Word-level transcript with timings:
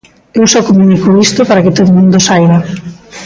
Eu 0.39 0.45
só 0.53 0.59
comunico 0.69 1.09
isto 1.25 1.41
para 1.49 1.63
que 1.63 1.75
todo 1.77 1.89
o 1.91 1.95
mundo 1.97 2.15
o 2.19 2.25
saiba. 2.27 2.57